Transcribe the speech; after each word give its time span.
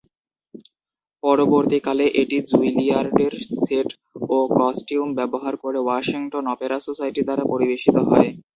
পরবর্তীকালে 1.23 2.05
এটি 2.21 2.37
জুইলিয়ার্ডের 2.49 3.33
সেট 3.57 3.89
ও 4.29 4.47
কস্টিউম 4.57 5.07
ব্যবহার 5.19 5.53
করে 5.63 5.79
ওয়াশিংটন 5.81 6.43
অপেরা 6.53 6.77
সোসাইটি 6.87 7.21
দ্বারা 7.23 7.43
পরিবেশিত 7.51 7.95
হয়। 8.09 8.29